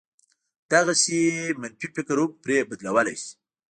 دغسې 0.71 1.19
منفي 1.61 1.87
فکر 1.95 2.17
هم 2.23 2.31
پرې 2.43 2.57
بدلولای 2.69 3.15
شي. 3.21 3.31